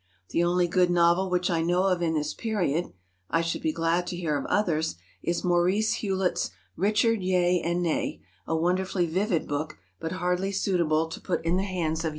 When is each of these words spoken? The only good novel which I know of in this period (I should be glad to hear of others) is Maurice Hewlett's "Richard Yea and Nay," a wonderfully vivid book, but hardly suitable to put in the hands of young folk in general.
The 0.29 0.43
only 0.43 0.67
good 0.67 0.89
novel 0.89 1.29
which 1.29 1.51
I 1.51 1.61
know 1.61 1.83
of 1.83 2.01
in 2.01 2.15
this 2.15 2.33
period 2.33 2.91
(I 3.29 3.41
should 3.41 3.61
be 3.61 3.71
glad 3.71 4.07
to 4.07 4.15
hear 4.15 4.35
of 4.35 4.47
others) 4.47 4.95
is 5.21 5.43
Maurice 5.43 5.93
Hewlett's 6.01 6.49
"Richard 6.75 7.21
Yea 7.21 7.61
and 7.61 7.83
Nay," 7.83 8.23
a 8.47 8.55
wonderfully 8.57 9.05
vivid 9.05 9.47
book, 9.47 9.77
but 9.99 10.13
hardly 10.13 10.51
suitable 10.51 11.07
to 11.07 11.21
put 11.21 11.45
in 11.45 11.57
the 11.57 11.61
hands 11.61 11.69
of 11.69 11.75
young 11.75 11.85
folk 11.85 11.89
in 11.89 11.97
general. 12.01 12.09